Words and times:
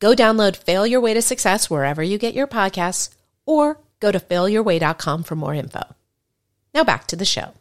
Go 0.00 0.14
download 0.14 0.56
Fail 0.56 0.86
Your 0.86 1.00
Way 1.00 1.14
to 1.14 1.22
Success 1.22 1.70
wherever 1.70 2.02
you 2.02 2.18
get 2.18 2.34
your 2.34 2.46
podcasts 2.46 3.10
or 3.46 3.78
go 4.00 4.12
to 4.12 4.20
failyourway.com 4.20 5.22
for 5.22 5.34
more 5.34 5.54
info. 5.54 5.82
Now 6.74 6.84
back 6.84 7.06
to 7.08 7.16
the 7.16 7.24
show. 7.24 7.54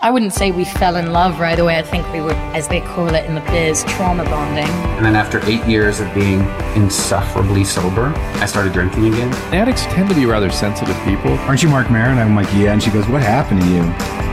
I 0.00 0.12
wouldn't 0.12 0.32
say 0.32 0.52
we 0.52 0.64
fell 0.64 0.94
in 0.94 1.12
love 1.12 1.40
right 1.40 1.58
away. 1.58 1.76
I 1.76 1.82
think 1.82 2.10
we 2.12 2.20
were, 2.20 2.32
as 2.54 2.68
they 2.68 2.80
call 2.80 3.12
it 3.14 3.24
in 3.24 3.34
the 3.34 3.40
biz, 3.40 3.82
trauma 3.88 4.22
bonding. 4.24 4.68
And 4.96 5.04
then 5.04 5.16
after 5.16 5.44
eight 5.48 5.64
years 5.64 5.98
of 5.98 6.12
being 6.14 6.42
insufferably 6.76 7.64
sober, 7.64 8.12
I 8.36 8.46
started 8.46 8.72
drinking 8.72 9.12
again. 9.12 9.32
Addicts 9.52 9.86
tend 9.86 10.08
to 10.10 10.14
be 10.14 10.24
rather 10.24 10.50
sensitive 10.50 10.96
people. 11.04 11.32
Aren't 11.40 11.64
you 11.64 11.68
Marc 11.68 11.90
Maron? 11.90 12.18
I'm 12.18 12.36
like, 12.36 12.46
yeah. 12.54 12.72
And 12.72 12.80
she 12.80 12.90
goes, 12.92 13.08
what 13.08 13.22
happened 13.22 13.60
to 13.62 13.66
you? 13.66 14.27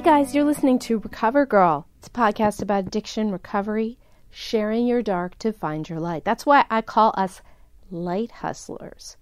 Hey 0.00 0.06
guys, 0.22 0.34
you're 0.34 0.44
listening 0.44 0.78
to 0.78 0.98
Recover 0.98 1.44
Girl. 1.44 1.86
It's 1.98 2.08
a 2.08 2.10
podcast 2.10 2.62
about 2.62 2.86
addiction, 2.86 3.30
recovery, 3.30 3.98
sharing 4.30 4.86
your 4.86 5.02
dark 5.02 5.36
to 5.40 5.52
find 5.52 5.86
your 5.86 6.00
light. 6.00 6.24
That's 6.24 6.46
why 6.46 6.64
I 6.70 6.80
call 6.80 7.12
us 7.18 7.42
light 7.90 8.30
hustlers. 8.30 9.18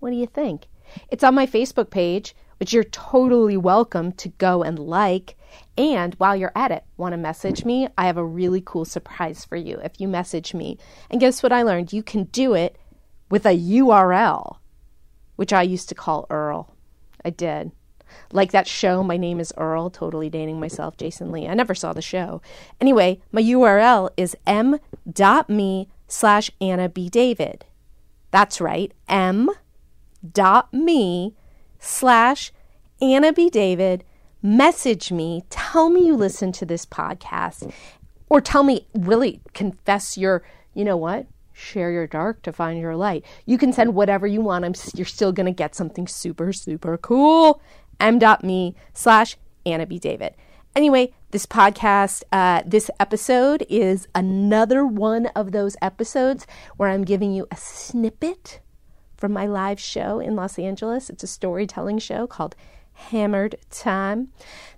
What 0.00 0.08
do 0.08 0.16
you 0.16 0.26
think? 0.26 0.68
It's 1.10 1.22
on 1.22 1.34
my 1.34 1.44
Facebook 1.44 1.90
page, 1.90 2.34
which 2.56 2.72
you're 2.72 2.82
totally 2.84 3.58
welcome 3.58 4.10
to 4.12 4.30
go 4.30 4.62
and 4.62 4.78
like. 4.78 5.36
And 5.76 6.14
while 6.14 6.34
you're 6.34 6.56
at 6.56 6.70
it, 6.70 6.84
want 6.96 7.12
to 7.12 7.18
message 7.18 7.66
me? 7.66 7.88
I 7.98 8.06
have 8.06 8.16
a 8.16 8.24
really 8.24 8.62
cool 8.64 8.86
surprise 8.86 9.44
for 9.44 9.56
you 9.56 9.80
if 9.84 10.00
you 10.00 10.08
message 10.08 10.54
me. 10.54 10.78
And 11.10 11.20
guess 11.20 11.42
what 11.42 11.52
I 11.52 11.62
learned? 11.62 11.92
You 11.92 12.02
can 12.02 12.24
do 12.24 12.54
it 12.54 12.78
with 13.28 13.44
a 13.44 13.50
URL, 13.50 14.56
which 15.36 15.52
I 15.52 15.60
used 15.60 15.90
to 15.90 15.94
call 15.94 16.26
URL. 16.30 16.68
I 17.22 17.28
did. 17.28 17.72
Like 18.32 18.52
that 18.52 18.66
show, 18.66 19.02
My 19.02 19.16
Name 19.16 19.40
is 19.40 19.52
Earl, 19.56 19.90
totally 19.90 20.30
dating 20.30 20.60
myself, 20.60 20.96
Jason 20.96 21.30
Lee. 21.30 21.46
I 21.46 21.54
never 21.54 21.74
saw 21.74 21.92
the 21.92 22.02
show. 22.02 22.40
Anyway, 22.80 23.20
my 23.30 23.42
URL 23.42 24.10
is 24.16 24.36
m.me 24.46 25.88
slash 26.08 26.50
Anna 26.60 26.88
B. 26.88 27.08
David. 27.08 27.64
That's 28.30 28.60
right, 28.60 28.92
m.me 29.08 29.56
slash 31.78 32.52
Anna 33.00 33.32
B. 33.32 33.50
David. 33.50 34.04
Message 34.44 35.12
me, 35.12 35.44
tell 35.50 35.88
me 35.88 36.06
you 36.06 36.16
listen 36.16 36.50
to 36.52 36.66
this 36.66 36.84
podcast, 36.84 37.72
or 38.28 38.40
tell 38.40 38.64
me, 38.64 38.88
really 38.92 39.40
confess 39.54 40.18
your, 40.18 40.42
you 40.74 40.84
know 40.84 40.96
what? 40.96 41.26
Share 41.52 41.92
your 41.92 42.08
dark 42.08 42.42
to 42.42 42.52
find 42.52 42.80
your 42.80 42.96
light. 42.96 43.24
You 43.46 43.56
can 43.56 43.72
send 43.72 43.94
whatever 43.94 44.26
you 44.26 44.40
want. 44.40 44.64
I'm, 44.64 44.74
you're 44.94 45.06
still 45.06 45.30
going 45.30 45.46
to 45.46 45.52
get 45.52 45.76
something 45.76 46.08
super, 46.08 46.52
super 46.52 46.96
cool 46.98 47.62
m.me 48.02 48.74
slash 48.92 49.36
Anna 49.64 49.86
B. 49.86 49.98
David. 49.98 50.34
Anyway, 50.74 51.12
this 51.30 51.46
podcast, 51.46 52.22
uh, 52.32 52.62
this 52.66 52.90
episode 52.98 53.64
is 53.68 54.08
another 54.14 54.84
one 54.84 55.26
of 55.28 55.52
those 55.52 55.76
episodes 55.80 56.46
where 56.76 56.88
I'm 56.88 57.04
giving 57.04 57.32
you 57.32 57.46
a 57.50 57.56
snippet 57.56 58.60
from 59.16 59.32
my 59.32 59.46
live 59.46 59.78
show 59.78 60.18
in 60.18 60.34
Los 60.34 60.58
Angeles. 60.58 61.08
It's 61.08 61.22
a 61.22 61.28
storytelling 61.28 61.98
show 61.98 62.26
called 62.26 62.56
Hammered 62.92 63.56
Time. 63.70 64.28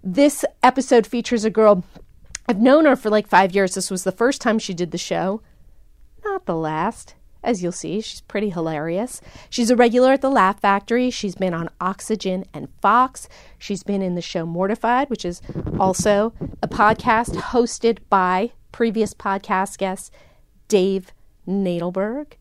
This 0.03 0.45
episode 0.63 1.07
features 1.07 1.45
a 1.45 1.51
girl, 1.51 1.85
I've 2.49 2.61
known 2.61 2.85
her 2.85 2.97
for 2.97 3.09
like 3.09 3.27
five 3.27 3.55
years. 3.55 3.75
This 3.75 3.91
was 3.91 4.05
the 4.05 4.13
first 4.13 4.41
time 4.41 4.59
she 4.59 4.75
did 4.75 4.91
the 4.91 4.99
show, 4.99 5.41
not 6.25 6.47
the 6.47 6.57
last 6.57 7.15
as 7.45 7.63
you'll 7.63 7.73
see. 7.73 8.01
She's 8.01 8.21
pretty 8.23 8.51
hilarious. 8.51 9.21
She's 9.51 9.71
a 9.71 9.77
regular 9.77 10.13
at 10.13 10.23
the 10.23 10.31
Laugh 10.31 10.61
Factory. 10.61 11.11
She's 11.11 11.35
been 11.35 11.55
on 11.55 11.69
Oxygen 11.81 12.45
and 12.53 12.69
Fox. 12.81 13.29
She's 13.59 13.83
been 13.83 14.03
in 14.03 14.15
the 14.15 14.23
show 14.23 14.47
Mortified, 14.47 15.11
which 15.11 15.25
is 15.25 15.41
also 15.79 16.33
a 16.63 16.69
podcast 16.69 17.35
hosted 17.37 17.99
by 18.09 18.53
previous 18.73 19.15
podcast 19.15 19.79
guest 19.79 20.13
Dave 20.69 21.13
Nadelberg. 21.47 22.33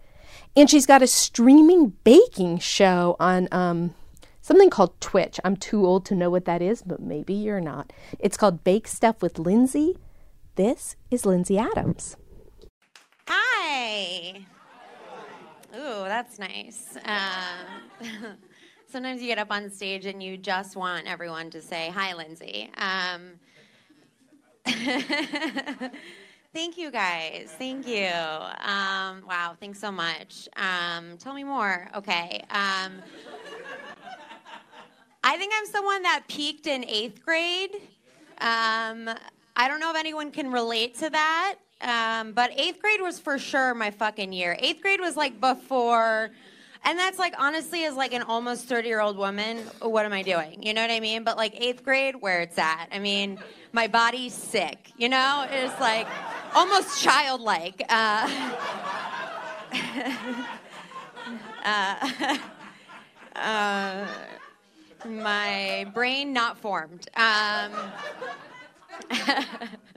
And 0.55 0.69
she's 0.69 0.85
got 0.85 1.01
a 1.01 1.07
streaming 1.07 1.93
baking 2.03 2.59
show 2.59 3.15
on 3.19 3.47
um, 3.51 3.93
something 4.41 4.69
called 4.69 4.99
Twitch. 5.01 5.39
I'm 5.43 5.55
too 5.57 5.85
old 5.85 6.05
to 6.05 6.15
know 6.15 6.29
what 6.29 6.45
that 6.45 6.61
is, 6.61 6.81
but 6.81 6.99
maybe 6.99 7.33
you're 7.33 7.61
not. 7.61 7.91
It's 8.19 8.37
called 8.37 8.63
Bake 8.63 8.87
Stuff 8.87 9.21
with 9.21 9.39
Lindsay. 9.39 9.97
This 10.55 10.95
is 11.09 11.25
Lindsay 11.25 11.57
Adams. 11.57 12.17
Hi. 13.27 14.45
Ooh, 15.75 16.03
that's 16.05 16.37
nice. 16.37 16.95
Uh, 17.03 18.03
sometimes 18.87 19.21
you 19.21 19.27
get 19.27 19.39
up 19.39 19.47
on 19.49 19.71
stage 19.71 20.05
and 20.05 20.21
you 20.21 20.37
just 20.37 20.75
want 20.75 21.07
everyone 21.07 21.49
to 21.49 21.61
say, 21.61 21.89
Hi, 21.95 22.13
Lindsay. 22.13 22.69
Um, 22.77 23.39
thank 26.53 26.77
you 26.77 26.91
guys. 26.91 27.55
Thank 27.57 27.87
you. 27.87 28.05
Um, 28.05 29.23
wow, 29.27 29.55
thanks 29.59 29.79
so 29.79 29.91
much. 29.91 30.47
Um, 30.57 31.17
tell 31.17 31.33
me 31.33 31.43
more. 31.43 31.89
Okay. 31.95 32.43
Um, 32.51 33.01
I 35.23 35.37
think 35.37 35.53
I'm 35.57 35.65
someone 35.65 36.03
that 36.03 36.25
peaked 36.27 36.67
in 36.67 36.85
eighth 36.85 37.25
grade. 37.25 37.71
Um, 38.41 39.09
I 39.55 39.67
don't 39.67 39.79
know 39.79 39.89
if 39.89 39.97
anyone 39.97 40.29
can 40.29 40.51
relate 40.51 40.93
to 40.99 41.09
that. 41.09 41.55
Um, 41.83 42.31
but 42.31 42.51
eighth 42.57 42.81
grade 42.81 43.01
was 43.01 43.19
for 43.19 43.37
sure 43.37 43.73
my 43.73 43.91
fucking 43.91 44.31
year. 44.31 44.55
Eighth 44.59 44.81
grade 44.81 45.01
was 45.01 45.17
like 45.17 45.39
before, 45.41 46.31
and 46.85 46.97
that's 46.97 47.19
like 47.19 47.35
honestly, 47.37 47.83
as 47.83 47.95
like 47.95 48.13
an 48.13 48.21
almost 48.23 48.65
30 48.67 48.87
year 48.87 49.01
old 49.01 49.17
woman, 49.17 49.57
what 49.81 50.05
am 50.05 50.13
I 50.13 50.23
doing? 50.23 50.63
You 50.63 50.73
know 50.73 50.81
what 50.81 50.91
I 50.91 51.01
mean? 51.01 51.23
But 51.25 51.35
like 51.35 51.53
eighth 51.59 51.83
grade, 51.83 52.15
where 52.15 52.39
it's 52.39 52.57
at. 52.57 52.87
I 52.91 52.99
mean, 52.99 53.37
my 53.73 53.87
body's 53.87 54.33
sick, 54.33 54.91
you 54.97 55.09
know? 55.09 55.45
It's 55.51 55.77
like 55.81 56.07
almost 56.55 57.01
childlike. 57.03 57.83
Uh, 57.89 58.29
uh, 61.65 62.37
uh, 63.35 64.07
my 65.05 65.85
brain 65.93 66.31
not 66.31 66.57
formed. 66.57 67.09
Um, 67.17 67.71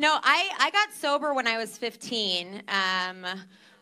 no, 0.00 0.18
I, 0.22 0.48
I 0.58 0.70
got 0.70 0.94
sober 0.94 1.34
when 1.34 1.46
I 1.46 1.58
was 1.58 1.76
15. 1.76 2.62
Um, 2.68 3.26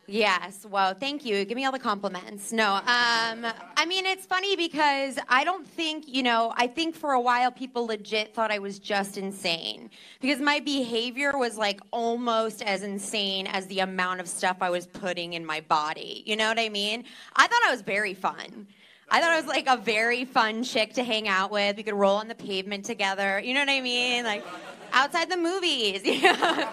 yes, 0.09 0.67
well, 0.69 0.93
thank 0.93 1.25
you. 1.25 1.45
Give 1.45 1.55
me 1.55 1.65
all 1.65 1.71
the 1.71 1.79
compliments. 1.79 2.51
No, 2.51 2.75
um, 2.75 3.47
I 3.77 3.87
mean, 3.87 4.05
it's 4.05 4.27
funny 4.27 4.57
because 4.57 5.17
I 5.29 5.45
don't 5.45 5.65
think, 5.65 6.09
you 6.09 6.25
know, 6.25 6.53
I 6.57 6.67
think 6.67 6.97
for 6.97 7.13
a 7.13 7.21
while 7.21 7.53
people 7.53 7.87
legit 7.87 8.35
thought 8.35 8.51
I 8.51 8.59
was 8.59 8.81
just 8.81 9.17
insane 9.17 9.91
because 10.21 10.41
my 10.41 10.59
behavior 10.59 11.39
was 11.39 11.57
like 11.57 11.81
almost 11.93 12.63
as 12.63 12.83
insane 12.83 13.47
as 13.47 13.69
the 13.69 13.79
amount 13.79 14.19
of 14.19 14.27
stuff 14.27 14.57
I 14.61 14.71
was 14.71 14.89
putting 14.89 15.35
in 15.35 15.47
my 15.47 15.61
body. 15.61 16.25
You 16.27 16.35
know 16.35 16.49
what 16.49 16.59
I 16.59 16.69
mean? 16.69 17.05
I 17.37 17.47
thought 17.47 17.63
I 17.65 17.71
was 17.71 17.83
very 17.83 18.15
fun. 18.15 18.67
I 19.11 19.21
thought 19.21 19.31
I 19.31 19.37
was 19.37 19.47
like 19.47 19.67
a 19.67 19.77
very 19.77 20.25
fun 20.25 20.63
chick 20.63 20.93
to 20.95 21.03
hang 21.03 21.29
out 21.29 21.51
with. 21.51 21.77
We 21.77 21.83
could 21.83 21.95
roll 21.95 22.17
on 22.17 22.29
the 22.29 22.35
pavement 22.35 22.85
together. 22.85 23.41
You 23.41 23.55
know 23.55 23.61
what 23.61 23.71
I 23.71 23.81
mean? 23.81 24.25
Like, 24.25 24.45
outside 24.93 25.31
the 25.31 25.37
movies. 25.37 26.03
You 26.05 26.23
know? 26.23 26.69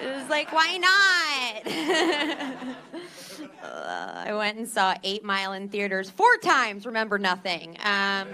It 0.00 0.16
was 0.16 0.28
like, 0.28 0.52
why 0.52 0.78
not? 0.78 1.66
uh, 3.62 4.24
I 4.26 4.34
went 4.34 4.58
and 4.58 4.68
saw 4.68 4.96
Eight 5.04 5.22
Mile 5.22 5.52
in 5.52 5.68
theaters 5.68 6.10
four 6.10 6.36
times. 6.38 6.86
Remember 6.86 7.18
nothing. 7.18 7.76
Um, 7.84 8.28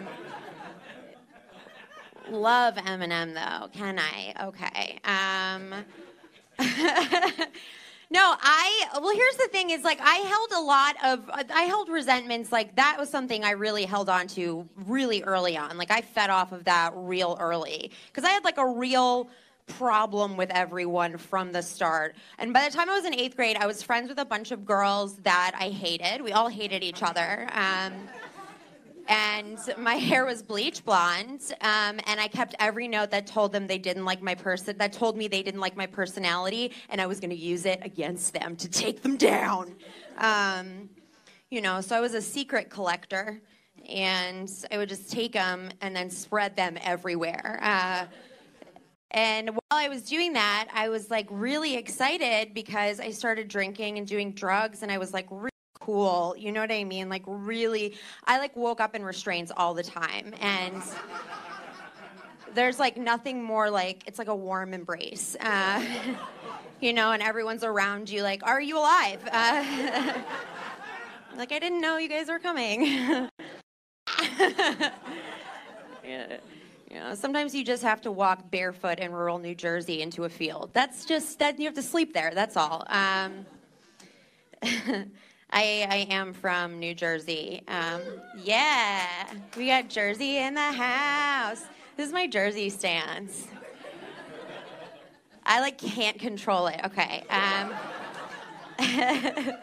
love 2.30 2.76
Eminem 2.76 3.34
though. 3.34 3.68
Can 3.68 3.98
I? 3.98 4.46
Okay. 4.46 4.98
Um, 5.04 5.84
no, 8.10 8.34
I 8.40 8.86
well 9.00 9.14
here's 9.14 9.36
the 9.36 9.48
thing 9.48 9.70
is 9.70 9.84
like 9.84 10.00
I 10.00 10.16
held 10.16 10.52
a 10.52 10.60
lot 10.60 10.96
of 11.04 11.30
I 11.52 11.62
held 11.62 11.88
resentments 11.88 12.50
like 12.50 12.74
that 12.76 12.96
was 12.98 13.10
something 13.10 13.44
I 13.44 13.50
really 13.50 13.84
held 13.84 14.08
on 14.08 14.26
to 14.28 14.66
really 14.86 15.22
early 15.22 15.56
on. 15.56 15.76
Like 15.76 15.90
I 15.90 16.00
fed 16.00 16.30
off 16.30 16.52
of 16.52 16.64
that 16.64 16.92
real 16.94 17.36
early 17.38 17.90
cuz 18.14 18.24
I 18.24 18.30
had 18.30 18.44
like 18.44 18.58
a 18.58 18.66
real 18.66 19.28
problem 19.68 20.36
with 20.36 20.50
everyone 20.50 21.18
from 21.18 21.52
the 21.52 21.62
start. 21.62 22.16
And 22.38 22.52
by 22.52 22.66
the 22.68 22.74
time 22.74 22.88
I 22.88 22.94
was 22.94 23.04
in 23.04 23.12
8th 23.12 23.36
grade, 23.36 23.56
I 23.56 23.66
was 23.66 23.82
friends 23.82 24.08
with 24.08 24.18
a 24.18 24.24
bunch 24.24 24.50
of 24.50 24.64
girls 24.64 25.16
that 25.18 25.52
I 25.58 25.68
hated. 25.68 26.22
We 26.22 26.32
all 26.32 26.48
hated 26.48 26.82
each 26.82 27.02
other. 27.02 27.46
Um, 27.52 27.92
and 29.08 29.58
my 29.78 29.94
hair 30.08 30.24
was 30.24 30.42
bleach 30.42 30.84
blonde, 30.84 31.52
um, 31.60 31.98
and 32.06 32.20
I 32.20 32.28
kept 32.28 32.54
every 32.58 32.86
note 32.86 33.10
that 33.10 33.26
told 33.26 33.52
them 33.52 33.66
they 33.66 33.78
didn't 33.78 34.04
like 34.04 34.22
my 34.22 34.34
person, 34.34 34.76
that 34.78 34.92
told 34.92 35.16
me 35.16 35.28
they 35.28 35.42
didn't 35.42 35.60
like 35.60 35.76
my 35.76 35.86
personality, 35.86 36.72
and 36.90 37.00
I 37.00 37.06
was 37.06 37.18
going 37.18 37.30
to 37.30 37.36
use 37.36 37.66
it 37.66 37.80
against 37.82 38.34
them 38.34 38.56
to 38.56 38.68
take 38.68 39.02
them 39.02 39.16
down. 39.16 39.74
Um, 40.18 40.90
you 41.50 41.60
know, 41.60 41.80
so 41.80 41.96
I 41.96 42.00
was 42.00 42.14
a 42.14 42.22
secret 42.22 42.68
collector, 42.70 43.40
and 43.88 44.50
I 44.70 44.76
would 44.76 44.88
just 44.88 45.10
take 45.10 45.32
them 45.32 45.70
and 45.80 45.96
then 45.96 46.10
spread 46.10 46.56
them 46.56 46.76
everywhere. 46.82 47.58
Uh, 47.62 48.06
and 49.12 49.50
while 49.50 49.60
I 49.70 49.88
was 49.88 50.02
doing 50.02 50.34
that, 50.34 50.68
I 50.74 50.90
was 50.90 51.10
like 51.10 51.26
really 51.30 51.76
excited 51.76 52.52
because 52.52 53.00
I 53.00 53.10
started 53.10 53.48
drinking 53.48 53.96
and 53.96 54.06
doing 54.06 54.32
drugs, 54.32 54.82
and 54.82 54.92
I 54.92 54.98
was 54.98 55.14
like 55.14 55.26
cool. 55.88 56.34
You 56.36 56.52
know 56.52 56.60
what 56.60 56.70
I 56.70 56.84
mean? 56.84 57.08
Like 57.08 57.22
really, 57.26 57.96
I 58.26 58.38
like 58.38 58.54
woke 58.54 58.78
up 58.78 58.94
in 58.94 59.02
restraints 59.02 59.50
all 59.56 59.72
the 59.72 59.82
time, 59.82 60.34
and 60.38 60.82
there's 62.54 62.78
like 62.78 62.98
nothing 62.98 63.42
more 63.42 63.70
like 63.70 64.02
it's 64.06 64.18
like 64.18 64.28
a 64.28 64.36
warm 64.36 64.74
embrace. 64.74 65.34
Uh, 65.40 65.82
you 66.82 66.92
know, 66.92 67.12
and 67.12 67.22
everyone's 67.22 67.64
around 67.64 68.10
you, 68.10 68.22
like, 68.22 68.42
are 68.44 68.60
you 68.60 68.76
alive? 68.76 69.26
Uh, 69.32 70.12
like, 71.38 71.52
I 71.52 71.58
didn't 71.58 71.80
know 71.80 71.96
you 71.96 72.10
guys 72.10 72.28
were 72.28 72.38
coming. 72.38 72.82
yeah. 76.04 76.36
You 76.90 76.96
know, 77.00 77.14
sometimes 77.14 77.54
you 77.54 77.64
just 77.64 77.82
have 77.82 78.02
to 78.02 78.12
walk 78.12 78.50
barefoot 78.50 78.98
in 78.98 79.10
rural 79.10 79.38
New 79.38 79.54
Jersey 79.54 80.02
into 80.02 80.24
a 80.24 80.28
field. 80.28 80.68
That's 80.74 81.06
just 81.06 81.38
that 81.38 81.58
you 81.58 81.64
have 81.64 81.74
to 81.74 81.82
sleep 81.82 82.12
there. 82.12 82.32
That's 82.34 82.58
all. 82.58 82.84
Um, 82.88 83.46
I, 85.50 85.86
I 85.90 86.06
am 86.10 86.32
from 86.32 86.78
New 86.78 86.94
Jersey. 86.94 87.62
Um, 87.68 88.02
yeah, 88.36 89.06
we 89.56 89.68
got 89.68 89.88
Jersey 89.88 90.38
in 90.38 90.54
the 90.54 90.60
house. 90.60 91.64
This 91.96 92.06
is 92.08 92.12
my 92.12 92.26
Jersey 92.26 92.70
stance. 92.70 93.48
I 95.44 95.60
like 95.60 95.78
can't 95.78 96.18
control 96.18 96.66
it. 96.66 96.80
Okay. 96.84 97.24
Um, 97.30 97.72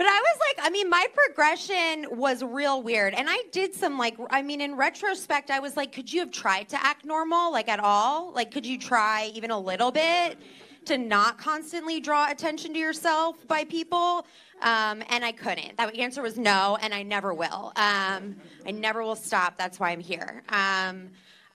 But 0.00 0.06
I 0.06 0.18
was 0.18 0.38
like, 0.48 0.66
I 0.66 0.70
mean, 0.70 0.88
my 0.88 1.06
progression 1.12 2.06
was 2.16 2.42
real 2.42 2.82
weird. 2.82 3.12
And 3.12 3.28
I 3.28 3.42
did 3.52 3.74
some, 3.74 3.98
like, 3.98 4.16
I 4.30 4.40
mean, 4.40 4.62
in 4.62 4.74
retrospect, 4.74 5.50
I 5.50 5.60
was 5.60 5.76
like, 5.76 5.92
could 5.92 6.10
you 6.10 6.20
have 6.20 6.30
tried 6.30 6.70
to 6.70 6.82
act 6.82 7.04
normal, 7.04 7.52
like, 7.52 7.68
at 7.68 7.80
all? 7.80 8.32
Like, 8.32 8.50
could 8.50 8.64
you 8.64 8.78
try 8.78 9.30
even 9.34 9.50
a 9.50 9.60
little 9.60 9.90
bit 9.92 10.38
to 10.86 10.98
not 10.98 11.38
constantly 11.38 12.00
draw 12.00 12.30
attention 12.30 12.72
to 12.74 12.78
yourself 12.78 13.46
by 13.46 13.64
people? 13.64 14.26
Um, 14.62 15.02
and 15.08 15.24
I 15.24 15.32
couldn't. 15.32 15.76
That 15.78 15.94
answer 15.96 16.22
was 16.22 16.38
no, 16.38 16.76
and 16.82 16.92
I 16.92 17.02
never 17.02 17.32
will. 17.32 17.72
Um, 17.76 18.36
I 18.66 18.70
never 18.72 19.02
will 19.02 19.16
stop. 19.16 19.56
That's 19.56 19.80
why 19.80 19.90
I'm 19.90 20.00
here. 20.00 20.42
Um, 20.50 21.08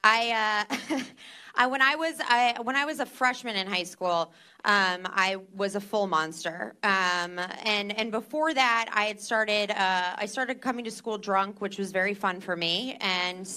I, 0.04 0.66
uh, 0.70 1.00
I, 1.56 1.68
when 1.68 1.82
I 1.82 1.96
was 1.96 2.16
I, 2.20 2.56
when 2.62 2.76
I 2.76 2.86
was 2.86 3.00
a 3.00 3.06
freshman 3.06 3.56
in 3.56 3.68
high 3.68 3.84
school, 3.84 4.34
um, 4.66 5.02
I 5.06 5.38
was 5.56 5.76
a 5.76 5.82
full 5.82 6.08
monster. 6.08 6.76
Um, 6.84 7.40
and 7.64 7.98
and 7.98 8.12
before 8.12 8.54
that, 8.54 8.90
I 8.92 9.06
had 9.06 9.22
started 9.22 9.72
uh, 9.72 10.16
I 10.18 10.26
started 10.26 10.62
coming 10.62 10.84
to 10.86 10.92
school 10.92 11.18
drunk, 11.18 11.62
which 11.62 11.78
was 11.78 11.92
very 11.92 12.14
fun 12.14 12.42
for 12.42 12.56
me. 12.56 12.98
And 13.02 13.48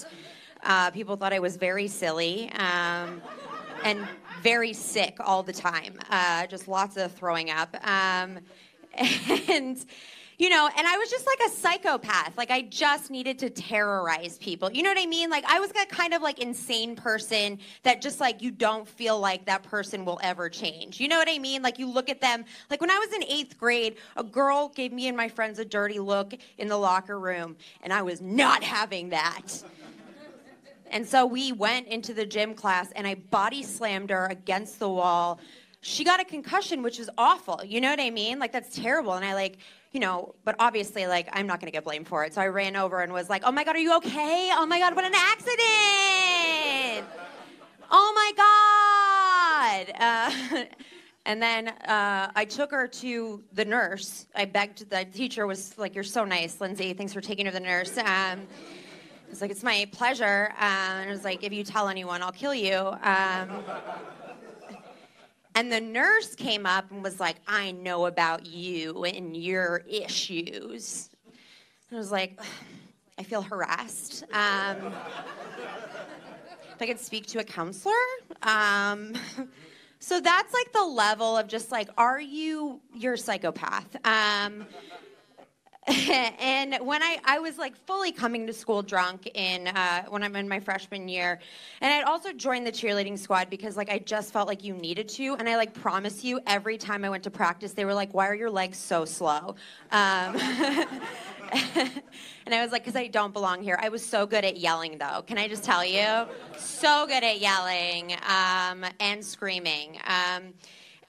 uh, 0.63 0.91
people 0.91 1.15
thought 1.15 1.33
I 1.33 1.39
was 1.39 1.57
very 1.57 1.87
silly 1.87 2.51
um, 2.53 3.21
and 3.83 4.07
very 4.41 4.73
sick 4.73 5.17
all 5.19 5.43
the 5.43 5.53
time. 5.53 5.99
Uh, 6.09 6.47
just 6.47 6.67
lots 6.67 6.97
of 6.97 7.11
throwing 7.13 7.49
up. 7.49 7.75
Um, 7.87 8.39
and 9.49 9.85
you 10.39 10.47
know, 10.47 10.69
and 10.77 10.87
I 10.87 10.97
was 10.97 11.09
just 11.09 11.27
like 11.27 11.39
a 11.47 11.49
psychopath. 11.51 12.37
Like 12.37 12.49
I 12.49 12.61
just 12.61 13.11
needed 13.11 13.39
to 13.39 13.49
terrorize 13.49 14.37
people. 14.37 14.71
You 14.71 14.83
know 14.83 14.89
what 14.89 14.97
I 14.97 15.05
mean? 15.05 15.29
Like 15.29 15.43
I 15.45 15.59
was 15.59 15.69
a 15.71 15.85
kind 15.87 16.13
of 16.13 16.21
like 16.21 16.39
insane 16.39 16.95
person 16.95 17.59
that 17.83 18.01
just 18.01 18.21
like 18.21 18.41
you 18.41 18.49
don't 18.49 18.87
feel 18.87 19.19
like 19.19 19.45
that 19.45 19.63
person 19.63 20.05
will 20.05 20.17
ever 20.23 20.47
change. 20.47 20.97
You 21.01 21.09
know 21.09 21.17
what 21.17 21.27
I 21.29 21.39
mean? 21.39 21.61
Like 21.61 21.77
you 21.77 21.91
look 21.91 22.09
at 22.09 22.21
them. 22.21 22.45
Like 22.69 22.79
when 22.79 22.89
I 22.89 22.97
was 22.97 23.13
in 23.13 23.23
eighth 23.25 23.57
grade, 23.57 23.97
a 24.15 24.23
girl 24.23 24.69
gave 24.69 24.93
me 24.93 25.09
and 25.09 25.17
my 25.17 25.27
friends 25.27 25.59
a 25.59 25.65
dirty 25.65 25.99
look 25.99 26.33
in 26.57 26.69
the 26.69 26.77
locker 26.77 27.19
room, 27.19 27.57
and 27.83 27.91
I 27.91 28.01
was 28.01 28.21
not 28.21 28.63
having 28.63 29.09
that. 29.09 29.61
And 30.91 31.07
so 31.07 31.25
we 31.25 31.51
went 31.51 31.87
into 31.87 32.13
the 32.13 32.25
gym 32.25 32.53
class 32.53 32.91
and 32.91 33.05
I 33.05 33.15
body 33.15 33.63
slammed 33.63 34.09
her 34.09 34.27
against 34.27 34.79
the 34.79 34.89
wall. 34.89 35.39
She 35.81 36.03
got 36.03 36.19
a 36.19 36.25
concussion, 36.25 36.81
which 36.81 36.99
was 36.99 37.09
awful. 37.17 37.61
You 37.65 37.79
know 37.81 37.89
what 37.89 37.99
I 37.99 38.09
mean? 38.09 38.39
Like 38.39 38.51
that's 38.51 38.75
terrible. 38.75 39.13
And 39.13 39.23
I 39.23 39.33
like 39.33 39.59
you 39.91 39.99
know, 39.99 40.35
but 40.45 40.55
obviously, 40.59 41.07
like, 41.07 41.27
I'm 41.33 41.47
not 41.47 41.59
gonna 41.59 41.71
get 41.71 41.83
blamed 41.83 42.07
for 42.07 42.23
it. 42.23 42.33
So 42.33 42.41
I 42.41 42.47
ran 42.47 42.75
over 42.75 43.01
and 43.01 43.11
was 43.11 43.29
like, 43.29 43.41
oh 43.45 43.51
my 43.51 43.63
God, 43.63 43.75
are 43.75 43.79
you 43.79 43.95
okay? 43.97 44.51
Oh 44.53 44.65
my 44.65 44.79
God, 44.79 44.95
what 44.95 45.05
an 45.05 45.13
accident! 45.15 45.59
Oh 47.91 48.13
my 48.15 48.31
God! 48.37 48.49
Uh, 49.99 50.31
and 51.25 51.41
then 51.41 51.67
uh, 51.67 52.31
I 52.35 52.45
took 52.45 52.71
her 52.71 52.87
to 52.87 53.43
the 53.53 53.65
nurse. 53.65 54.25
I 54.33 54.45
begged, 54.45 54.89
the 54.89 55.05
teacher 55.05 55.45
was 55.45 55.77
like, 55.77 55.93
you're 55.93 56.03
so 56.03 56.23
nice, 56.25 56.59
Lindsay. 56.61 56.93
Thanks 56.93 57.13
for 57.13 57.21
taking 57.21 57.45
her 57.45 57.51
to 57.51 57.59
the 57.59 57.63
nurse. 57.63 57.97
Um, 57.97 58.47
I 59.29 59.31
was 59.31 59.41
like, 59.41 59.51
it's 59.51 59.61
my 59.61 59.87
pleasure. 59.91 60.51
Um, 60.57 60.65
and 60.65 61.09
I 61.09 61.11
was 61.11 61.23
like, 61.23 61.43
if 61.43 61.53
you 61.53 61.63
tell 61.63 61.87
anyone, 61.87 62.23
I'll 62.23 62.31
kill 62.31 62.55
you. 62.55 62.73
Um, 62.73 63.63
and 65.53 65.71
the 65.71 65.79
nurse 65.79 66.33
came 66.33 66.65
up 66.65 66.89
and 66.89 67.03
was 67.03 67.19
like, 67.19 67.35
I 67.47 67.71
know 67.73 68.07
about 68.07 68.47
you 68.47 69.03
and 69.03 69.37
your 69.37 69.83
issues. 69.87 71.11
And 71.27 71.97
I 71.97 71.99
was 71.99 72.11
like, 72.11 72.39
I 73.19 73.23
feel 73.23 73.43
harassed. 73.43 74.23
Um, 74.33 74.93
if 76.73 76.81
I 76.81 76.87
could 76.87 76.99
speak 76.99 77.27
to 77.27 77.39
a 77.39 77.43
counselor. 77.43 77.93
Um, 78.41 79.13
so 79.99 80.19
that's 80.19 80.53
like 80.55 80.71
the 80.73 80.85
level 80.85 81.37
of 81.37 81.47
just 81.47 81.71
like, 81.71 81.89
are 81.99 82.19
you, 82.19 82.81
you're 82.95 83.15
psychopath. 83.15 83.95
Um, 84.07 84.65
and 86.39 86.77
when 86.85 87.01
I, 87.01 87.17
I 87.25 87.39
was 87.39 87.57
like 87.57 87.75
fully 87.87 88.11
coming 88.11 88.45
to 88.45 88.53
school 88.53 88.83
drunk 88.83 89.27
in 89.33 89.67
uh, 89.67 90.03
when 90.09 90.21
I'm 90.21 90.35
in 90.35 90.47
my 90.47 90.59
freshman 90.59 91.09
year, 91.09 91.39
and 91.81 91.91
I'd 91.91 92.03
also 92.03 92.31
joined 92.31 92.67
the 92.67 92.71
cheerleading 92.71 93.17
squad 93.17 93.49
because 93.49 93.75
like 93.75 93.89
I 93.89 93.97
just 93.97 94.31
felt 94.31 94.47
like 94.47 94.63
you 94.63 94.75
needed 94.75 95.09
to, 95.09 95.35
and 95.39 95.49
I 95.49 95.55
like 95.55 95.73
promise 95.73 96.23
you 96.23 96.41
every 96.45 96.77
time 96.77 97.03
I 97.03 97.09
went 97.09 97.23
to 97.23 97.31
practice 97.31 97.73
they 97.73 97.85
were 97.85 97.95
like, 97.95 98.13
"Why 98.13 98.27
are 98.27 98.35
your 98.35 98.51
legs 98.51 98.77
so 98.77 99.03
slow?" 99.03 99.55
Um, 99.91 100.35
and 100.37 100.37
I 102.51 102.61
was 102.61 102.71
like, 102.71 102.85
"Cause 102.85 102.95
I 102.95 103.07
don't 103.07 103.33
belong 103.33 103.63
here." 103.63 103.79
I 103.81 103.89
was 103.89 104.05
so 104.05 104.27
good 104.27 104.45
at 104.45 104.57
yelling 104.57 104.99
though. 104.99 105.23
Can 105.23 105.39
I 105.39 105.47
just 105.47 105.63
tell 105.63 105.83
you? 105.83 106.27
So 106.57 107.07
good 107.07 107.23
at 107.23 107.39
yelling 107.39 108.13
um, 108.27 108.85
and 108.99 109.25
screaming. 109.25 109.97
Um, 110.05 110.53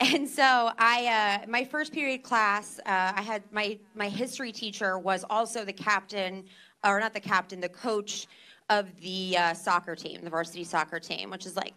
and 0.00 0.28
so 0.28 0.70
I, 0.78 1.42
uh, 1.42 1.50
my 1.50 1.64
first 1.64 1.92
period 1.92 2.22
class, 2.22 2.78
uh, 2.86 3.12
I 3.14 3.22
had 3.22 3.42
my 3.52 3.78
my 3.94 4.08
history 4.08 4.52
teacher 4.52 4.98
was 4.98 5.24
also 5.28 5.64
the 5.64 5.72
captain, 5.72 6.44
or 6.84 7.00
not 7.00 7.12
the 7.12 7.20
captain, 7.20 7.60
the 7.60 7.68
coach 7.68 8.26
of 8.70 8.88
the 9.00 9.36
uh, 9.36 9.52
soccer 9.52 9.94
team, 9.96 10.20
the 10.22 10.30
varsity 10.30 10.64
soccer 10.64 11.00
team, 11.00 11.30
which 11.30 11.44
is 11.44 11.56
like, 11.56 11.74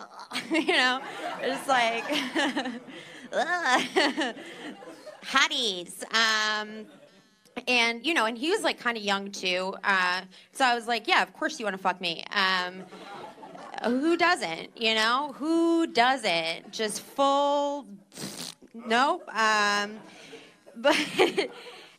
you 0.50 0.68
know, 0.68 1.00
it's 1.42 1.68
like 1.68 2.04
hotties. 5.22 6.04
Um, 6.14 6.86
and 7.66 8.06
you 8.06 8.14
know, 8.14 8.26
and 8.26 8.38
he 8.38 8.50
was 8.50 8.62
like 8.62 8.78
kind 8.78 8.96
of 8.96 9.02
young 9.02 9.30
too. 9.30 9.74
Uh, 9.84 10.22
so 10.52 10.64
I 10.64 10.74
was 10.74 10.86
like, 10.86 11.08
yeah, 11.08 11.22
of 11.22 11.32
course 11.32 11.58
you 11.58 11.66
want 11.66 11.74
to 11.74 11.82
fuck 11.82 12.00
me. 12.00 12.24
Um, 12.30 12.84
who 13.84 14.16
doesn't? 14.16 14.76
You 14.76 14.94
know, 14.94 15.34
who 15.38 15.86
doesn't? 15.86 16.72
Just 16.72 17.02
full. 17.02 17.86
Nope. 18.74 19.28
Um, 19.34 19.98
but 20.76 20.96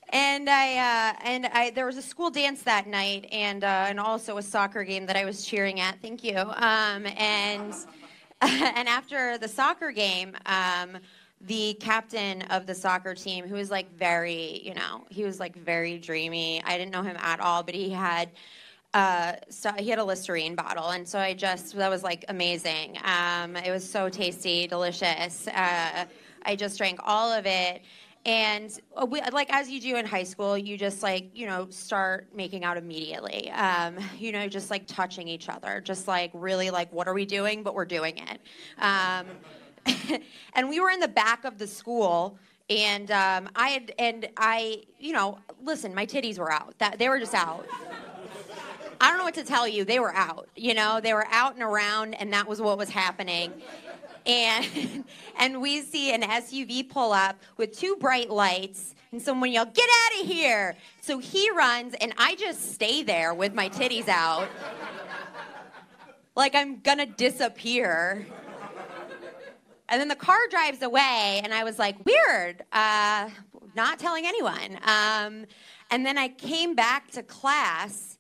and 0.10 0.50
I 0.50 0.78
uh, 0.78 1.20
and 1.24 1.46
I 1.48 1.72
there 1.72 1.86
was 1.86 1.98
a 1.98 2.02
school 2.02 2.30
dance 2.30 2.64
that 2.64 2.88
night, 2.88 3.28
and 3.32 3.64
uh, 3.64 3.86
and 3.88 4.00
also 4.00 4.38
a 4.38 4.44
soccer 4.44 4.84
game 4.84 5.06
that 5.06 5.16
I 5.16 5.26
was 5.26 5.46
cheering 5.46 5.80
at. 5.80 6.02
Thank 6.02 6.24
you. 6.24 6.38
Um, 6.38 7.06
and 7.18 7.74
and 8.42 8.88
after 8.88 9.38
the 9.38 9.48
soccer 9.48 9.92
game. 9.92 10.36
Um, 10.46 10.98
the 11.42 11.74
captain 11.76 12.42
of 12.44 12.66
the 12.66 12.76
soccer 12.76 13.16
team, 13.16 13.48
who 13.48 13.56
was 13.56 13.72
like 13.72 13.90
very, 13.96 14.62
you 14.62 14.74
know, 14.74 15.06
he 15.10 15.24
was 15.24 15.40
like 15.40 15.56
very 15.56 15.98
dreamy. 15.98 16.62
I 16.64 16.78
didn't 16.78 16.92
know 16.92 17.02
him 17.02 17.16
at 17.18 17.40
all, 17.40 17.64
but 17.64 17.74
he 17.74 17.90
had 17.90 18.30
uh, 18.94 19.34
so 19.50 19.72
he 19.78 19.90
had 19.90 20.00
a 20.00 20.04
Listerine 20.04 20.56
bottle, 20.56 20.90
and 20.90 21.08
so 21.08 21.20
I 21.20 21.34
just 21.34 21.76
that 21.76 21.90
was 21.90 22.04
like 22.04 22.26
amazing. 22.28 22.98
Um, 23.04 23.56
it 23.56 23.72
was 23.72 23.88
so 23.88 24.10
tasty, 24.10 24.66
delicious. 24.68 25.48
Uh, 25.48 26.06
I 26.44 26.56
just 26.56 26.78
drank 26.78 27.00
all 27.04 27.32
of 27.32 27.46
it, 27.46 27.84
and 28.26 28.80
uh, 28.96 29.06
we, 29.06 29.22
like 29.32 29.54
as 29.54 29.70
you 29.70 29.80
do 29.80 29.96
in 29.98 30.06
high 30.08 30.24
school, 30.24 30.58
you 30.58 30.76
just 30.78 31.04
like 31.04 31.30
you 31.36 31.46
know 31.46 31.68
start 31.70 32.30
making 32.34 32.64
out 32.64 32.78
immediately. 32.78 33.52
Um, 33.52 33.98
you 34.18 34.32
know, 34.32 34.48
just 34.48 34.72
like 34.72 34.88
touching 34.88 35.28
each 35.28 35.50
other, 35.50 35.82
just 35.82 36.08
like 36.08 36.32
really 36.34 36.72
like 36.72 36.92
what 36.92 37.08
are 37.08 37.14
we 37.14 37.26
doing? 37.26 37.62
But 37.62 37.76
we're 37.76 37.86
doing 37.86 38.18
it. 38.18 38.42
Um, 38.82 39.28
and 40.56 40.68
we 40.68 40.80
were 40.80 40.90
in 40.90 41.00
the 41.00 41.08
back 41.08 41.46
of 41.46 41.58
the 41.58 41.68
school 41.68 42.38
And 42.70 43.10
um, 43.12 43.50
I 43.56 43.70
had, 43.70 43.94
and 43.98 44.30
I, 44.38 44.84
you 45.00 45.14
know, 45.14 45.40
listen, 45.64 45.96
my 45.96 46.06
titties 46.06 46.38
were 46.38 46.52
out. 46.52 46.78
That 46.80 47.00
they 47.00 47.10
were 47.10 47.20
just 47.20 47.34
out. 47.34 47.66
I 49.02 49.10
don't 49.10 49.18
know 49.18 49.24
what 49.24 49.36
to 49.36 49.44
tell 49.44 49.68
you. 49.68 49.86
They 49.86 50.00
were 50.00 50.14
out. 50.14 50.50
You 50.56 50.74
know, 50.74 51.00
they 51.00 51.14
were 51.14 51.28
out 51.32 51.54
and 51.54 51.64
around, 51.64 52.16
and 52.16 52.34
that 52.34 52.48
was 52.48 52.62
what 52.62 52.78
was 52.78 52.90
happening. 52.90 53.54
And 54.26 55.06
and 55.40 55.62
we 55.62 55.82
see 55.82 56.14
an 56.14 56.22
SUV 56.22 56.90
pull 56.90 57.12
up 57.14 57.38
with 57.58 57.78
two 57.78 57.96
bright 58.00 58.30
lights, 58.30 58.96
and 59.12 59.22
someone 59.22 59.52
yell, 59.52 59.66
"Get 59.66 59.90
out 59.90 60.22
of 60.22 60.28
here!" 60.28 60.76
So 61.02 61.20
he 61.20 61.50
runs, 61.52 61.94
and 61.96 62.14
I 62.18 62.36
just 62.36 62.74
stay 62.74 63.04
there 63.04 63.34
with 63.34 63.54
my 63.54 63.70
titties 63.70 64.08
out, 64.08 64.50
like 66.36 66.56
I'm 66.56 66.80
gonna 66.82 67.06
disappear. 67.06 68.28
And 69.90 70.00
then 70.00 70.08
the 70.08 70.16
car 70.16 70.38
drives 70.52 70.84
away, 70.84 71.42
and 71.44 71.52
I 71.52 71.64
was 71.64 71.80
like, 71.80 71.98
weird, 72.06 72.64
uh, 72.72 73.28
not 73.76 73.98
telling 73.98 74.26
anyone. 74.28 74.78
Um, 74.84 75.46
and 75.90 76.06
then 76.06 76.16
I 76.16 76.28
came 76.28 76.76
back 76.76 77.10
to 77.12 77.24
class, 77.24 78.19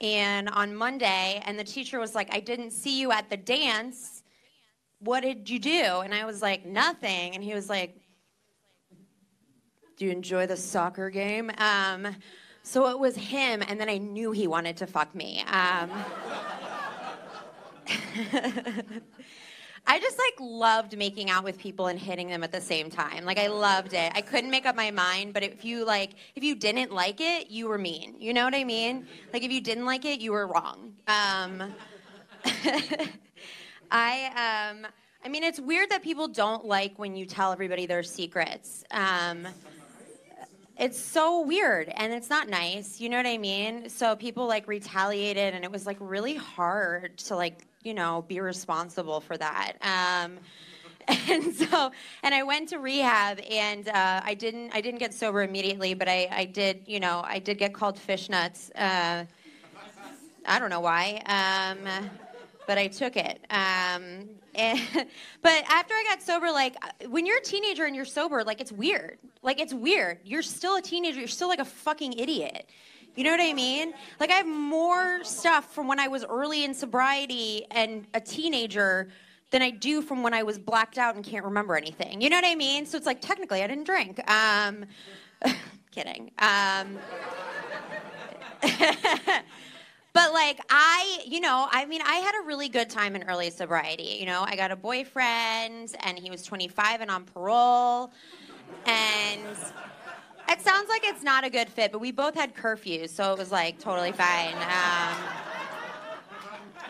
and 0.00 0.48
on 0.50 0.74
Monday, 0.74 1.42
and 1.44 1.58
the 1.58 1.64
teacher 1.64 1.98
was 1.98 2.14
like, 2.14 2.34
I 2.34 2.40
didn't 2.40 2.72
see 2.72 3.00
you 3.00 3.12
at 3.12 3.30
the 3.30 3.36
dance. 3.36 4.22
What 5.00 5.20
did 5.20 5.48
you 5.48 5.58
do? 5.58 6.00
And 6.04 6.14
I 6.14 6.24
was 6.24 6.42
like, 6.42 6.66
nothing. 6.66 7.34
And 7.34 7.42
he 7.42 7.54
was 7.54 7.68
like, 7.68 7.96
Do 9.96 10.04
you 10.04 10.10
enjoy 10.10 10.46
the 10.46 10.56
soccer 10.56 11.10
game? 11.10 11.50
Um, 11.58 12.08
so 12.62 12.88
it 12.88 12.98
was 12.98 13.14
him, 13.14 13.62
and 13.66 13.80
then 13.80 13.88
I 13.88 13.98
knew 13.98 14.32
he 14.32 14.48
wanted 14.48 14.76
to 14.78 14.86
fuck 14.86 15.14
me. 15.14 15.44
Um, 15.44 15.90
I 19.88 20.00
just 20.00 20.18
like 20.18 20.34
loved 20.40 20.98
making 20.98 21.30
out 21.30 21.44
with 21.44 21.58
people 21.58 21.86
and 21.86 21.98
hitting 21.98 22.28
them 22.28 22.42
at 22.42 22.50
the 22.50 22.60
same 22.60 22.90
time. 22.90 23.24
Like 23.24 23.38
I 23.38 23.46
loved 23.46 23.92
it. 23.92 24.12
I 24.14 24.20
couldn't 24.20 24.50
make 24.50 24.66
up 24.66 24.74
my 24.74 24.90
mind, 24.90 25.32
but 25.32 25.44
if 25.44 25.64
you 25.64 25.84
like 25.84 26.10
if 26.34 26.42
you 26.42 26.56
didn't 26.56 26.92
like 26.92 27.20
it, 27.20 27.50
you 27.50 27.68
were 27.68 27.78
mean. 27.78 28.16
You 28.18 28.34
know 28.34 28.44
what 28.44 28.54
I 28.54 28.64
mean? 28.64 29.06
Like 29.32 29.44
if 29.44 29.52
you 29.52 29.60
didn't 29.60 29.84
like 29.84 30.04
it, 30.04 30.20
you 30.20 30.32
were 30.32 30.46
wrong. 30.48 30.92
Um, 31.06 31.72
I 33.90 34.70
um 34.70 34.86
I 35.24 35.28
mean 35.28 35.44
it's 35.44 35.60
weird 35.60 35.90
that 35.90 36.02
people 36.02 36.26
don't 36.26 36.64
like 36.64 36.98
when 36.98 37.14
you 37.14 37.24
tell 37.24 37.52
everybody 37.52 37.86
their 37.86 38.02
secrets. 38.02 38.82
Um, 38.90 39.46
it's 40.78 40.98
so 40.98 41.40
weird 41.40 41.88
and 41.94 42.12
it's 42.12 42.28
not 42.28 42.48
nice 42.48 43.00
you 43.00 43.08
know 43.08 43.16
what 43.16 43.26
i 43.26 43.38
mean? 43.38 43.88
So 43.88 44.16
people 44.16 44.46
like 44.46 44.68
retaliated 44.68 45.54
and 45.54 45.64
it 45.64 45.70
was 45.70 45.86
like 45.86 45.96
really 46.00 46.34
hard 46.34 47.16
to 47.18 47.36
like 47.36 47.66
you 47.82 47.94
know 47.94 48.24
be 48.28 48.40
responsible 48.40 49.20
for 49.20 49.36
that. 49.36 49.74
Um, 49.80 50.38
and 51.28 51.54
so 51.54 51.92
and 52.24 52.34
i 52.34 52.42
went 52.42 52.68
to 52.68 52.78
rehab 52.78 53.40
and 53.48 53.88
uh, 53.88 54.20
i 54.24 54.34
didn't 54.34 54.72
i 54.74 54.80
didn't 54.80 54.98
get 54.98 55.14
sober 55.14 55.42
immediately 55.42 55.94
but 55.94 56.08
i 56.08 56.28
i 56.32 56.44
did 56.44 56.82
you 56.86 56.98
know 56.98 57.22
i 57.24 57.38
did 57.38 57.58
get 57.58 57.72
called 57.72 57.96
fishnuts 57.96 58.70
uh, 58.72 59.24
i 60.46 60.58
don't 60.58 60.70
know 60.70 60.80
why 60.80 61.22
um, 61.26 61.78
but 62.66 62.78
I 62.78 62.88
took 62.88 63.16
it. 63.16 63.44
Um, 63.50 64.28
and, 64.54 64.80
but 65.42 65.64
after 65.68 65.94
I 65.94 66.04
got 66.08 66.22
sober, 66.22 66.50
like 66.50 66.76
when 67.08 67.26
you're 67.26 67.38
a 67.38 67.42
teenager 67.42 67.84
and 67.84 67.94
you're 67.94 68.04
sober, 68.04 68.42
like 68.44 68.60
it's 68.60 68.72
weird. 68.72 69.18
Like 69.42 69.60
it's 69.60 69.74
weird. 69.74 70.18
You're 70.24 70.42
still 70.42 70.76
a 70.76 70.82
teenager. 70.82 71.18
You're 71.18 71.28
still 71.28 71.48
like 71.48 71.60
a 71.60 71.64
fucking 71.64 72.14
idiot. 72.14 72.68
You 73.14 73.24
know 73.24 73.30
what 73.30 73.40
I 73.40 73.54
mean? 73.54 73.94
Like 74.20 74.30
I 74.30 74.34
have 74.34 74.46
more 74.46 75.24
stuff 75.24 75.72
from 75.74 75.88
when 75.88 75.98
I 75.98 76.08
was 76.08 76.24
early 76.24 76.64
in 76.64 76.74
sobriety 76.74 77.64
and 77.70 78.06
a 78.12 78.20
teenager 78.20 79.08
than 79.50 79.62
I 79.62 79.70
do 79.70 80.02
from 80.02 80.22
when 80.22 80.34
I 80.34 80.42
was 80.42 80.58
blacked 80.58 80.98
out 80.98 81.14
and 81.14 81.24
can't 81.24 81.44
remember 81.44 81.76
anything. 81.76 82.20
You 82.20 82.28
know 82.28 82.36
what 82.36 82.44
I 82.44 82.54
mean? 82.54 82.84
So 82.84 82.96
it's 82.96 83.06
like 83.06 83.20
technically 83.20 83.62
I 83.62 83.66
didn't 83.66 83.84
drink. 83.84 84.20
Um, 84.30 84.84
kidding. 85.92 86.30
Um, 86.38 86.98
but 90.16 90.32
like 90.32 90.58
I, 90.70 91.20
you 91.26 91.40
know, 91.40 91.68
I 91.70 91.84
mean, 91.84 92.00
I 92.00 92.14
had 92.14 92.34
a 92.42 92.46
really 92.46 92.70
good 92.70 92.88
time 92.88 93.14
in 93.16 93.24
early 93.24 93.50
sobriety. 93.50 94.16
You 94.18 94.24
know, 94.24 94.46
I 94.46 94.56
got 94.56 94.70
a 94.70 94.76
boyfriend, 94.76 95.94
and 96.00 96.18
he 96.18 96.30
was 96.30 96.42
25 96.42 97.02
and 97.02 97.10
on 97.10 97.24
parole, 97.24 98.10
and 98.86 99.42
it 100.48 100.60
sounds 100.62 100.88
like 100.88 101.02
it's 101.04 101.22
not 101.22 101.44
a 101.44 101.50
good 101.50 101.68
fit, 101.68 101.92
but 101.92 101.98
we 101.98 102.12
both 102.12 102.34
had 102.34 102.54
curfews, 102.54 103.10
so 103.10 103.30
it 103.34 103.38
was 103.38 103.52
like 103.52 103.78
totally 103.78 104.12
fine. 104.12 104.54
Um, 104.54 105.18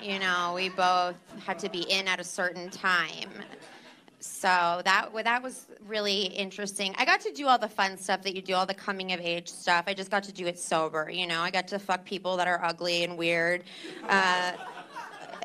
you 0.01 0.21
know, 0.21 0.53
we 0.55 0.69
both 0.69 1.17
had 1.45 1.59
to 1.59 1.69
be 1.69 1.81
in 1.81 2.07
at 2.07 2.21
a 2.21 2.25
certain 2.25 2.71
time. 2.71 3.31
So 4.21 4.83
that 4.85 5.11
that 5.25 5.43
was 5.43 5.67
really 5.87 6.25
interesting. 6.25 6.95
I 6.99 7.05
got 7.05 7.21
to 7.21 7.33
do 7.33 7.47
all 7.47 7.59
the 7.59 7.69
fun 7.69 7.97
stuff 7.99 8.23
that 8.23 8.35
you 8.35 8.43
do, 8.43 8.55
all 8.55 8.67
the 8.67 8.75
coming 8.75 9.13
of 9.13 9.21
age 9.21 9.49
stuff. 9.49 9.85
I 9.87 9.95
just 9.95 10.11
got 10.11 10.25
to 10.25 10.33
do 10.33 10.47
it 10.47 10.59
sober. 10.59 11.11
You 11.11 11.27
know, 11.27 11.41
I 11.41 11.51
got 11.51 11.69
to 11.69 11.79
fuck 11.79 12.05
people 12.05 12.37
that 12.39 12.49
are 12.49 12.63
ugly 12.65 13.05
and 13.05 13.19
weird. 13.19 13.65
Uh, 14.09 14.53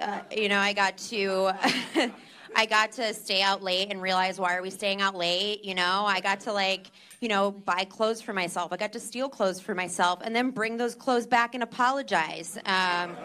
uh, 0.01 0.21
you 0.35 0.49
know, 0.49 0.59
I 0.59 0.73
got 0.73 0.97
to. 0.97 1.51
I 2.53 2.65
got 2.65 2.91
to 2.93 3.13
stay 3.13 3.41
out 3.41 3.63
late 3.63 3.91
and 3.91 4.01
realize 4.01 4.37
why 4.37 4.55
are 4.57 4.61
we 4.61 4.69
staying 4.69 5.01
out 5.01 5.15
late? 5.15 5.63
You 5.63 5.73
know, 5.73 6.03
I 6.05 6.19
got 6.19 6.41
to 6.41 6.51
like, 6.51 6.91
you 7.21 7.29
know, 7.29 7.51
buy 7.51 7.85
clothes 7.85 8.21
for 8.21 8.33
myself. 8.33 8.73
I 8.73 8.77
got 8.77 8.91
to 8.93 8.99
steal 8.99 9.29
clothes 9.29 9.61
for 9.61 9.73
myself 9.73 10.19
and 10.21 10.35
then 10.35 10.49
bring 10.49 10.75
those 10.75 10.93
clothes 10.93 11.25
back 11.25 11.53
and 11.53 11.63
apologize. 11.63 12.57
Um, 12.65 13.15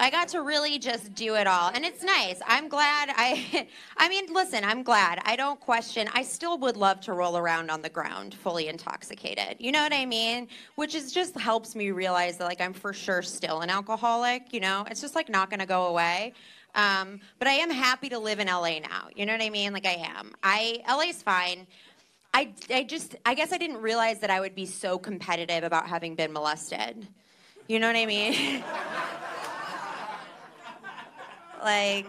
I 0.00 0.08
got 0.08 0.28
to 0.28 0.40
really 0.40 0.78
just 0.78 1.14
do 1.14 1.34
it 1.34 1.46
all. 1.46 1.70
And 1.74 1.84
it's 1.84 2.02
nice. 2.02 2.40
I'm 2.46 2.68
glad 2.68 3.10
I 3.14 3.68
I 3.98 4.08
mean, 4.08 4.32
listen, 4.32 4.64
I'm 4.64 4.82
glad. 4.82 5.20
I 5.24 5.36
don't 5.36 5.60
question. 5.60 6.08
I 6.14 6.22
still 6.22 6.58
would 6.58 6.76
love 6.76 7.00
to 7.02 7.12
roll 7.12 7.36
around 7.36 7.70
on 7.70 7.82
the 7.82 7.90
ground 7.90 8.34
fully 8.34 8.68
intoxicated. 8.68 9.56
You 9.58 9.72
know 9.72 9.82
what 9.82 9.92
I 9.92 10.06
mean? 10.06 10.48
Which 10.76 10.94
is 10.94 11.12
just 11.12 11.38
helps 11.38 11.76
me 11.76 11.90
realize 11.90 12.38
that 12.38 12.44
like 12.44 12.60
I'm 12.62 12.72
for 12.72 12.94
sure 12.94 13.20
still 13.20 13.60
an 13.60 13.68
alcoholic, 13.68 14.52
you 14.52 14.60
know? 14.60 14.86
It's 14.90 15.02
just 15.02 15.14
like 15.14 15.28
not 15.28 15.50
going 15.50 15.60
to 15.60 15.66
go 15.66 15.86
away. 15.88 16.32
Um, 16.74 17.20
but 17.38 17.48
I 17.48 17.52
am 17.52 17.70
happy 17.70 18.08
to 18.08 18.18
live 18.18 18.38
in 18.38 18.46
LA 18.46 18.78
now. 18.78 19.08
You 19.14 19.26
know 19.26 19.32
what 19.32 19.42
I 19.42 19.50
mean? 19.50 19.72
Like 19.72 19.86
I 19.86 20.12
am. 20.16 20.32
I 20.42 20.82
LA's 20.88 21.22
fine. 21.22 21.66
I, 22.32 22.52
I 22.72 22.84
just 22.84 23.16
I 23.26 23.34
guess 23.34 23.52
I 23.52 23.58
didn't 23.58 23.78
realize 23.78 24.20
that 24.20 24.30
I 24.30 24.40
would 24.40 24.54
be 24.54 24.64
so 24.66 24.98
competitive 24.98 25.62
about 25.62 25.88
having 25.88 26.14
been 26.14 26.32
molested. 26.32 27.06
You 27.66 27.78
know 27.80 27.88
what 27.88 27.96
I 27.96 28.06
mean? 28.06 28.64
Like, 31.62 32.06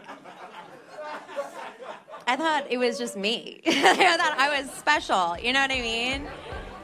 I 2.27 2.35
thought 2.35 2.65
it 2.69 2.77
was 2.77 2.97
just 2.97 3.17
me. 3.17 3.61
I 3.67 4.17
thought 4.17 4.35
I 4.37 4.61
was 4.61 4.71
special. 4.71 5.37
You 5.37 5.53
know 5.53 5.61
what 5.61 5.71
I 5.71 5.81
mean? 5.81 6.27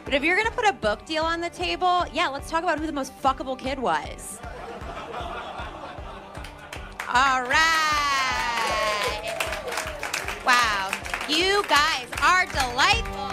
But 0.03 0.13
if 0.13 0.23
you're 0.23 0.37
gonna 0.37 0.51
put 0.51 0.67
a 0.67 0.73
book 0.73 1.05
deal 1.05 1.23
on 1.23 1.41
the 1.41 1.49
table, 1.49 2.05
yeah, 2.13 2.27
let's 2.27 2.49
talk 2.49 2.63
about 2.63 2.79
who 2.79 2.85
the 2.85 2.93
most 2.93 3.11
fuckable 3.21 3.57
kid 3.57 3.79
was. 3.79 4.39
All 7.13 7.43
right. 7.43 7.57
Wow. 10.45 10.91
You 11.29 11.63
guys 11.67 12.07
are 12.21 12.45
delightful. 12.45 13.26